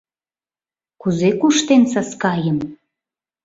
[1.01, 2.57] Кузе куштен Саскайым?!